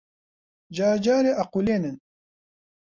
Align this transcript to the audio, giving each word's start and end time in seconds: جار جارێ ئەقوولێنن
جار 0.75 0.97
جارێ 1.05 1.31
ئەقوولێنن 1.39 1.97